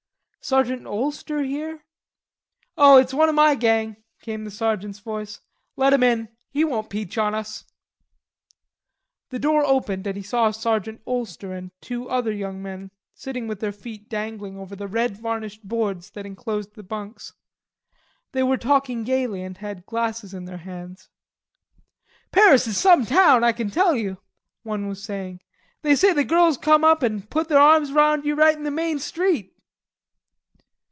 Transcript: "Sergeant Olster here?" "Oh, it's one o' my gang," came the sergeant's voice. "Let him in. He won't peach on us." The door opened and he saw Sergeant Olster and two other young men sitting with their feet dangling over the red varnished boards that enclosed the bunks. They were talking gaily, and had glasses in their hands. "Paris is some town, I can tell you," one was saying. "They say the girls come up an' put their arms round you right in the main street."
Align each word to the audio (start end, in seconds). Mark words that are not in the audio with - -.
"Sergeant 0.43 0.87
Olster 0.87 1.43
here?" 1.43 1.83
"Oh, 2.75 2.97
it's 2.97 3.13
one 3.13 3.29
o' 3.29 3.31
my 3.31 3.53
gang," 3.53 3.97
came 4.23 4.43
the 4.43 4.49
sergeant's 4.49 4.97
voice. 4.97 5.39
"Let 5.75 5.93
him 5.93 6.01
in. 6.01 6.29
He 6.49 6.63
won't 6.65 6.89
peach 6.89 7.15
on 7.19 7.35
us." 7.35 7.63
The 9.29 9.37
door 9.37 9.63
opened 9.63 10.07
and 10.07 10.17
he 10.17 10.23
saw 10.23 10.49
Sergeant 10.49 11.01
Olster 11.05 11.53
and 11.53 11.69
two 11.79 12.09
other 12.09 12.31
young 12.31 12.59
men 12.59 12.89
sitting 13.13 13.47
with 13.47 13.59
their 13.59 13.71
feet 13.71 14.09
dangling 14.09 14.57
over 14.57 14.75
the 14.75 14.87
red 14.87 15.15
varnished 15.15 15.67
boards 15.67 16.09
that 16.09 16.25
enclosed 16.25 16.73
the 16.73 16.81
bunks. 16.81 17.33
They 18.31 18.41
were 18.41 18.57
talking 18.57 19.03
gaily, 19.03 19.43
and 19.43 19.59
had 19.59 19.85
glasses 19.85 20.33
in 20.33 20.45
their 20.45 20.57
hands. 20.65 21.07
"Paris 22.31 22.65
is 22.65 22.79
some 22.79 23.05
town, 23.05 23.43
I 23.43 23.51
can 23.51 23.69
tell 23.69 23.95
you," 23.95 24.17
one 24.63 24.87
was 24.87 25.03
saying. 25.03 25.41
"They 25.83 25.95
say 25.95 26.13
the 26.13 26.23
girls 26.23 26.57
come 26.57 26.83
up 26.83 27.03
an' 27.03 27.21
put 27.27 27.47
their 27.47 27.59
arms 27.61 27.91
round 27.91 28.25
you 28.25 28.33
right 28.33 28.57
in 28.57 28.63
the 28.63 28.71
main 28.71 28.97
street." 28.97 29.49